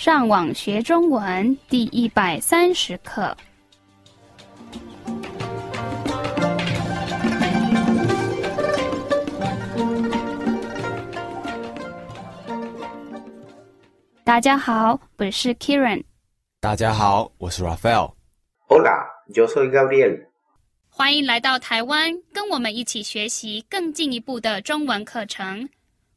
[0.00, 3.36] 上网学中文第一百三十课。
[14.24, 16.02] 大家好，我是 Kieran。
[16.60, 18.14] 大家好，我是 Raphael。
[18.68, 19.04] Hola,
[19.34, 20.18] yo soy Gabriel.
[20.88, 25.68] 欢迎来到台湾，跟我们一起学习更进一步的中文课程。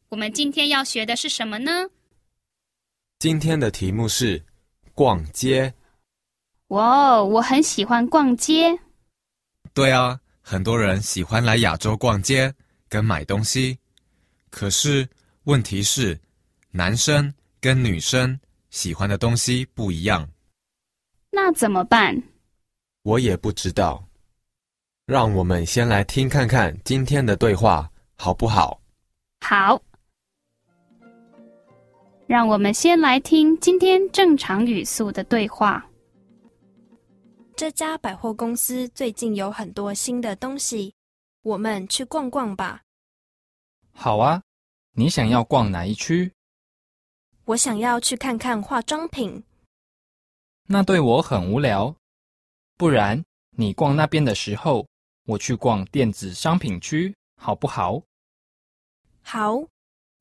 [0.07, 1.89] 我们今天要学的是什么呢？
[3.23, 4.43] 今天的题目是
[4.93, 5.73] 逛街。
[6.67, 8.77] 哇哦，我很喜欢逛街。
[9.73, 12.53] 对啊，很多人喜欢来亚洲逛街
[12.89, 13.79] 跟买东西。
[14.49, 15.07] 可是
[15.45, 16.19] 问题是，
[16.71, 18.37] 男生跟女生
[18.71, 20.29] 喜欢的东西不一样。
[21.31, 22.21] 那怎么办？
[23.03, 24.05] 我也不知道。
[25.05, 28.81] 让我们先来听看看今天的对话，好不好？
[29.39, 29.81] 好，
[32.25, 35.85] 让我们先来听今天正常语速的对话。
[37.55, 40.95] 这家百货公司最近有很多新的东西，
[41.41, 42.81] 我们去逛逛吧。
[43.91, 44.41] 好啊，
[44.93, 46.31] 你想要逛哪一区？
[47.45, 49.43] 我想要去看看化妆品。
[50.67, 51.93] 那对我很无聊。
[52.77, 54.87] 不然你逛那边的时候，
[55.25, 58.01] 我去逛电子商品区，好不好？
[59.21, 59.67] 好，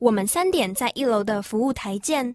[0.03, 2.34] 我们三点在一楼的服务台见。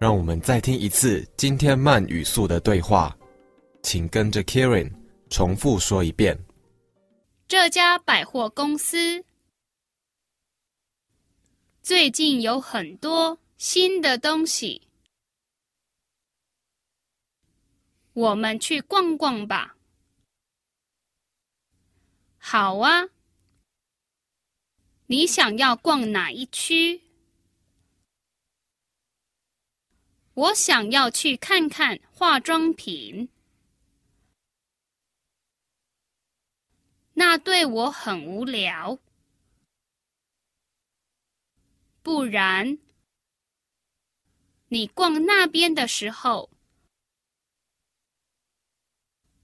[0.00, 3.16] 让我们再听一次今天慢语速的对话，
[3.80, 4.92] 请跟着 Kieran
[5.30, 6.36] 重复说一遍。
[7.46, 9.24] 这家百货公司
[11.82, 14.82] 最近有很多新的东西，
[18.12, 19.76] 我们去逛逛吧。
[22.38, 23.08] 好啊，
[25.06, 27.02] 你想要逛哪一区？
[30.32, 33.28] 我想要去看看化妆品。
[37.12, 38.98] 那对我很无聊。
[42.02, 42.78] 不然，
[44.68, 46.50] 你逛那边的时候，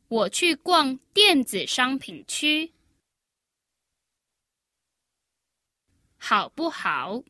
[0.08, 2.72] 我去逛电子商品区，
[6.22, 7.22] 好不好？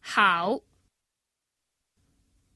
[0.00, 0.60] 好，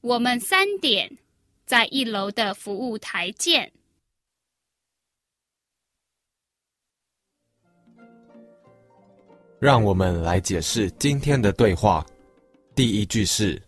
[0.01, 1.17] 我们三点
[1.65, 3.71] 在一楼的服务台见。
[9.59, 12.05] 让我们来解释今天的对话。
[12.75, 13.61] 第一句是：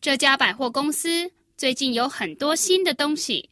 [0.00, 3.50] 这家百货公司最近有很多新的东西。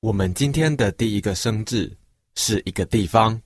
[0.00, 1.96] 我们今天的第一个生字
[2.34, 3.40] 是一个地方。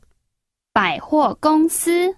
[0.72, 2.16] 百货公司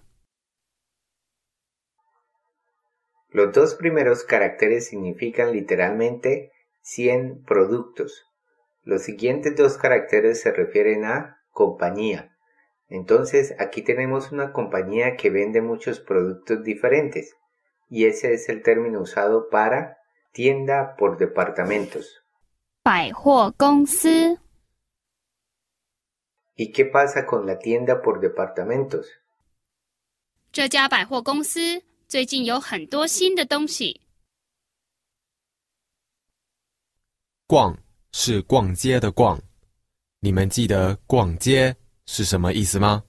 [3.31, 8.25] Los dos primeros caracteres significan literalmente 100 productos.
[8.85, 12.37] Los siguientes dos caracteres se refieren a compañía.
[12.89, 17.35] Entonces aquí tenemos una compañía que vende muchos productos diferentes
[17.91, 19.99] y ese es el término usado para
[20.33, 22.22] tienda por departamentos.
[22.84, 24.38] 百货公司
[26.58, 29.06] ¿Y qué pasa con la tienda por departamentos?
[30.52, 34.02] 这家百货公司最近有很多新的东西。
[37.48, 37.78] 逛
[38.12, 39.40] 是逛街的逛，
[40.20, 43.06] 你们记得逛街是什么意思吗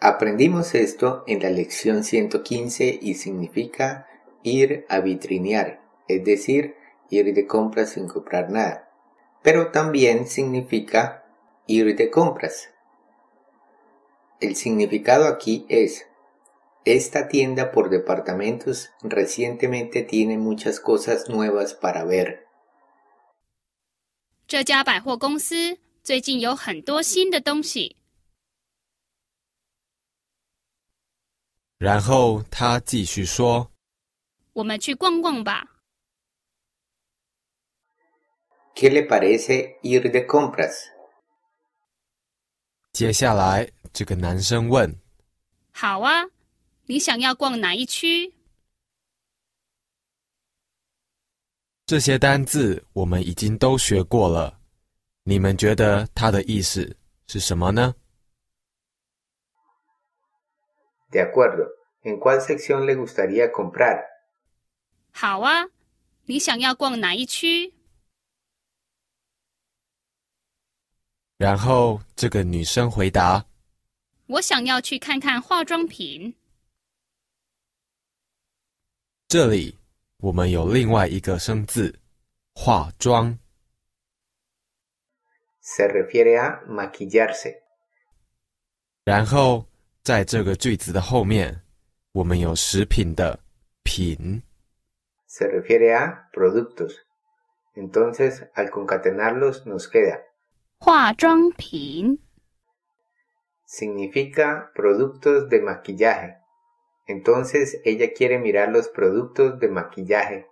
[0.00, 4.06] ？Aprendimos esto en la lección 115 y significa
[4.42, 6.75] ir a vitrinear, es decir,
[7.09, 8.89] ir de compras sin comprar nada.
[9.41, 11.25] Pero también significa
[11.67, 12.69] ir de compras.
[14.39, 16.05] El significado aquí es,
[16.85, 22.43] esta tienda por departamentos recientemente tiene muchas cosas nuevas para ver.
[24.45, 27.95] 这家百货公司最近有很多新的东西。
[31.77, 33.71] 然后他继续说
[34.53, 35.76] 我们去逛逛吧。
[38.78, 40.92] ¿Qué le parece ir de compras?：“
[42.92, 44.94] 接下来这个男生问，
[45.72, 46.30] 好啊，
[46.86, 48.32] 你想要逛哪一区？
[51.86, 54.60] 这些单字我们已经都学过了，
[55.24, 56.96] 你们觉得它的意思
[57.26, 57.96] 是什么呢
[61.10, 61.66] ？De acuerdo.
[62.04, 64.04] ¿En cuál sección le gustaría comprar?
[65.12, 65.68] 好啊，
[66.26, 67.74] 你想要逛哪一区？
[71.38, 73.46] 然后这个女生回答
[74.26, 76.34] 我想要去看看化妆品。
[79.28, 79.78] ：“这里
[80.18, 82.00] 我们有另外一个生字，
[82.54, 83.38] 化妆。
[85.62, 87.54] Se refiere a maquillarse.
[89.04, 89.64] 然后
[90.02, 91.62] 在这个句子的后面，
[92.12, 93.38] 我们有食品的
[93.84, 94.42] 品。
[95.28, 96.96] Se refiere a productos.
[97.74, 100.20] Entonces, al concatenarlos nos queda
[100.80, 102.18] 化妆品
[103.66, 106.36] ，significa productos de maquillaje.
[107.06, 110.44] Entonces ella quiere mirar los productos de maquillaje.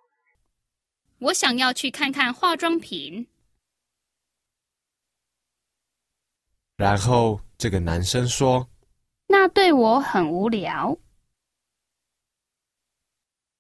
[1.19, 3.29] 我想要去看看化妆品。
[6.77, 8.69] 然后这个男生说
[9.29, 10.99] 那对我很无聊。：“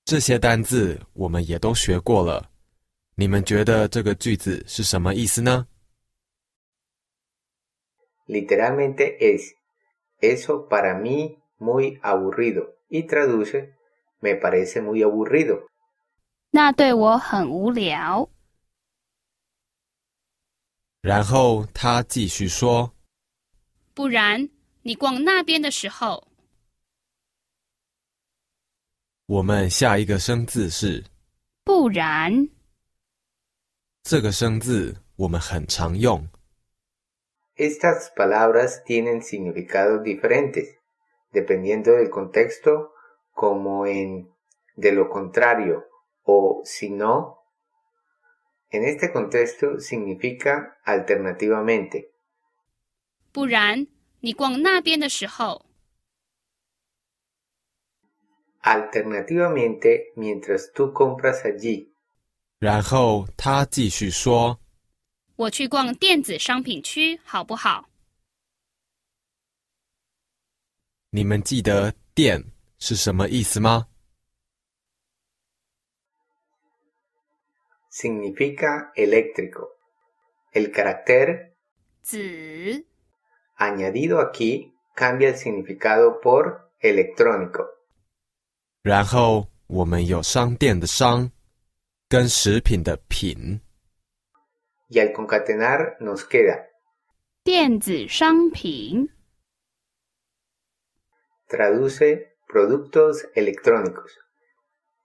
[0.04, 2.50] 这些单字我们也都学过了，
[3.14, 5.66] 你们觉得这个句子是什么意思呢？
[8.26, 9.54] Literalmente es
[10.20, 13.74] eso para mí muy aburrido y traduce
[14.20, 15.68] me parece muy aburrido.
[16.50, 18.28] 那对我很无聊。
[21.02, 22.92] 然后他继续说
[23.94, 24.48] 不然
[24.82, 26.26] 你逛那边的时候
[29.26, 31.04] ，：“我们下一个生字是
[31.64, 32.48] 不然
[34.02, 36.26] 这个生字，我们很常用。
[37.55, 40.77] Estas palabras tienen significados diferentes,
[41.31, 42.93] dependiendo del contexto,
[43.33, 44.29] como en
[44.75, 45.85] de lo contrario
[46.23, 47.39] o si no.
[48.69, 52.11] En este contexto significa alternativamente.
[53.33, 53.87] 不然
[54.21, 55.65] 你逛那边的时候，
[58.61, 61.91] Alternativamente, mientras tú compras allí,
[62.59, 64.59] 然后他继续说
[65.36, 67.90] 我去逛电子商品区好不好
[71.12, 72.42] ？：“你们记得‘电’
[72.80, 73.86] 是什么意思吗
[77.90, 79.76] ？significa eléctrico.
[80.54, 81.52] El carácter
[82.02, 82.86] 子
[83.58, 87.66] añadido aquí cambia el significado por electrónico.
[88.80, 91.30] 然后我们有商店的商，
[92.08, 93.60] 跟食品的品。
[94.89, 96.67] Y al concatenar nos queda
[97.43, 99.09] 电子商品，
[101.47, 104.19] traduce productos electrónicos.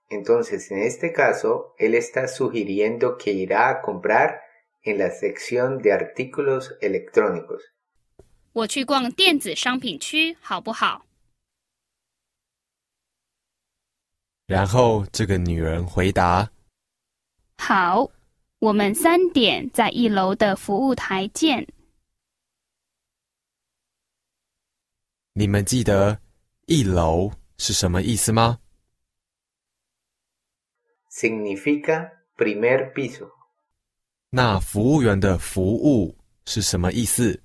[0.09, 4.41] Entonces, en este caso, él está sugiriendo que irá a comprar
[4.83, 7.63] en la sección de artículos electrónicos.
[8.53, 11.05] 我去逛电子商品区好不好？
[14.47, 16.49] 然后这个女人回答
[17.57, 18.09] 好，
[18.62, 21.66] 我们三点在一楼的服务台见。
[25.34, 26.20] ：“你们记得
[26.66, 28.60] ‘一楼’是什么意思吗
[31.10, 33.32] ？Significa primer piso.
[34.30, 36.16] 那服务员的服务
[36.46, 37.42] 是什么意思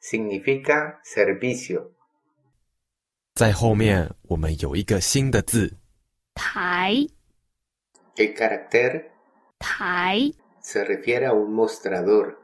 [0.00, 1.90] ？Significa servicio.
[3.34, 5.76] 在后面我们有一个新的字，
[6.32, 6.94] 台
[8.15, 9.11] El carácter
[9.59, 12.39] 台 se refiere a un mostrador.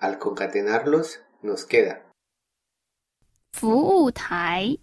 [0.00, 2.02] Al concatenarlos nos queda
[3.52, 4.78] 服务台，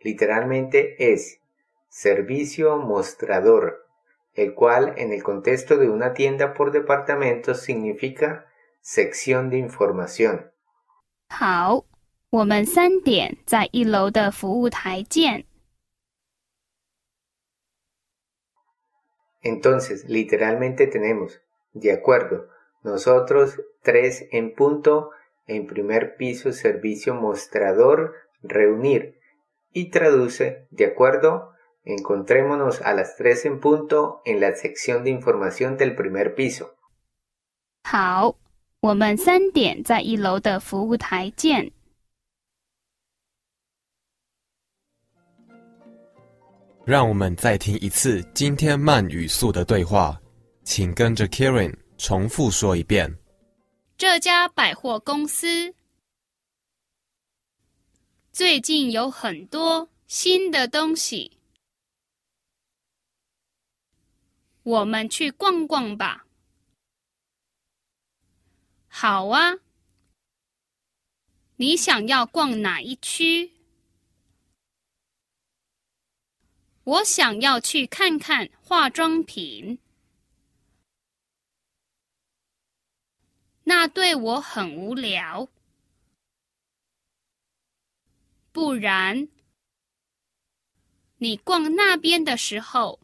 [0.00, 1.40] literalmente es
[1.88, 3.86] servicio mostrador,
[4.34, 8.46] el cual en el contexto de una tienda por departamentos significa
[8.80, 10.50] sección de información.
[11.28, 11.84] 好，
[12.30, 15.44] 我们三点在一楼的服务台见。
[19.42, 21.40] Entonces, literalmente tenemos,
[21.72, 22.48] de acuerdo,
[22.82, 25.10] nosotros tres en punto,
[25.46, 29.18] en primer piso servicio mostrador, reunir,
[29.72, 31.52] y traduce, de acuerdo,
[31.84, 36.74] encontrémonos a las tres en punto en la sección de información del primer piso.
[37.84, 38.36] 好，
[38.80, 41.70] 我们三点在一楼的服务台见。
[46.83, 50.19] 让我们再听一次今天慢语速的对话，
[50.63, 53.15] 请跟着 Karen 重复说一遍。
[53.97, 55.75] 这家百货公司
[58.33, 61.37] 最近有很多新的东西，
[64.63, 66.25] 我们去逛逛吧。
[68.87, 69.59] 好啊，
[71.57, 73.51] 你想要逛哪一区？
[76.91, 79.79] 我想要去看看化妆品。
[83.63, 85.47] 那对我很无聊。
[88.51, 89.29] 不然
[91.19, 92.99] 你逛那边的时候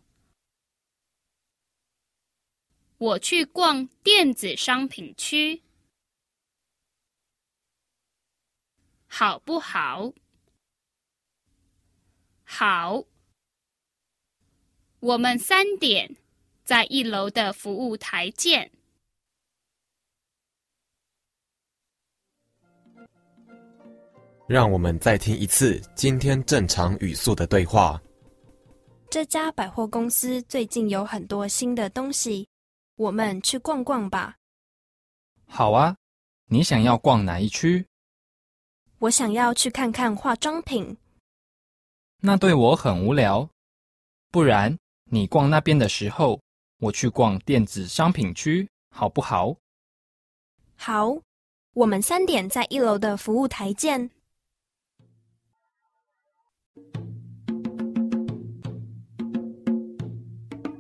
[2.98, 5.64] 我去逛电子商品区。
[9.08, 10.12] 好不好？
[12.44, 13.06] 好。
[15.00, 16.10] 我们三点
[16.64, 18.72] 在一楼的服务台见。
[24.48, 28.02] 让我们再听一次今天正常语速的对话。
[29.08, 32.50] 这家百货公司最近有很多新的东西，
[32.96, 34.36] 我们去逛逛吧。
[35.46, 35.96] 好啊，
[36.48, 37.86] 你想要逛哪一区？
[38.98, 40.98] 我想要去看看化妆品。
[42.20, 43.48] 那对我很无聊。
[44.30, 44.78] 不然
[45.10, 46.42] 你逛那边的时候，
[46.80, 49.56] 我去逛电子商品区，好不好？
[50.76, 51.16] 好，
[51.74, 54.10] 我们三点在一楼的服务台见。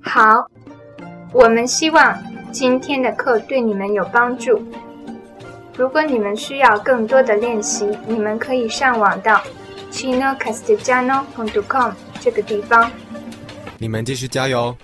[0.01, 0.51] 好，
[1.31, 4.61] 我们希望今天的课对你们有帮助。
[5.77, 9.41] 如果你们需要更多的练习，你们可以上网到
[9.89, 12.91] chinocastellano.com 这个地方。
[13.79, 14.75] 你们继续加油！